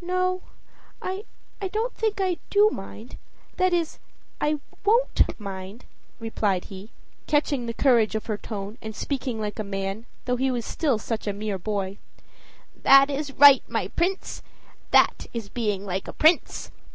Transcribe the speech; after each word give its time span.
"No, 0.00 0.40
I 1.02 1.24
don't 1.70 1.92
think 1.94 2.18
I 2.18 2.38
do 2.48 2.70
mind 2.70 3.18
that 3.58 3.74
is, 3.74 3.98
I 4.40 4.58
WON'T 4.82 5.38
mind," 5.38 5.84
replied 6.18 6.64
he, 6.72 6.90
catching 7.26 7.66
the 7.66 7.74
courage 7.74 8.14
of 8.14 8.24
her 8.24 8.38
tone 8.38 8.78
and 8.80 8.96
speaking 8.96 9.38
like 9.38 9.58
a 9.58 9.62
man, 9.62 10.06
though 10.24 10.36
he 10.36 10.50
was 10.50 10.64
still 10.64 10.98
such 10.98 11.26
a 11.26 11.34
mere 11.34 11.58
boy. 11.58 11.98
"That 12.82 13.10
is 13.10 13.32
right, 13.34 13.62
my 13.68 13.88
Prince! 13.88 14.40
that 14.90 15.26
is 15.34 15.50
being 15.50 15.84
like 15.84 16.08
a 16.08 16.14
prince. 16.14 16.70